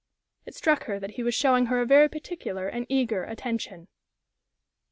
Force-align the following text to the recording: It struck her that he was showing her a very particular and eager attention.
It 0.47 0.55
struck 0.55 0.85
her 0.85 0.99
that 0.99 1.11
he 1.11 1.21
was 1.21 1.35
showing 1.35 1.67
her 1.67 1.79
a 1.79 1.85
very 1.85 2.09
particular 2.09 2.67
and 2.67 2.87
eager 2.89 3.23
attention. 3.23 3.87